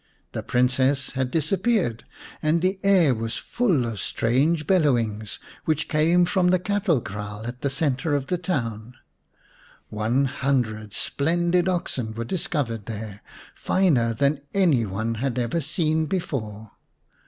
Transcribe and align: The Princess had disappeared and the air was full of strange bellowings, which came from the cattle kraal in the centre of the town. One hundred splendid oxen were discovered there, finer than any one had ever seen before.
The 0.31 0.41
Princess 0.41 1.11
had 1.11 1.29
disappeared 1.29 2.05
and 2.41 2.63
the 2.63 2.79
air 2.83 3.13
was 3.13 3.37
full 3.37 3.85
of 3.85 3.99
strange 3.99 4.65
bellowings, 4.65 5.37
which 5.65 5.87
came 5.87 6.25
from 6.25 6.47
the 6.47 6.57
cattle 6.57 7.01
kraal 7.01 7.43
in 7.43 7.55
the 7.61 7.69
centre 7.69 8.15
of 8.15 8.25
the 8.25 8.39
town. 8.39 8.95
One 9.89 10.25
hundred 10.25 10.95
splendid 10.95 11.69
oxen 11.69 12.15
were 12.15 12.25
discovered 12.25 12.87
there, 12.87 13.21
finer 13.53 14.15
than 14.15 14.41
any 14.55 14.87
one 14.87 15.13
had 15.21 15.37
ever 15.37 15.61
seen 15.61 16.07
before. 16.07 16.71